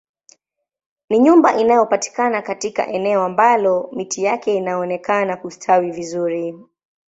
Ni 1.09 1.19
nyumba 1.19 1.55
inayopatikana 1.57 2.41
katika 2.41 2.87
eneo 2.87 3.23
ambalo 3.23 3.89
miti 3.93 4.23
yake 4.23 4.55
inaonekana 4.55 5.37
kustawi 5.37 5.91
vizuri 5.91 6.53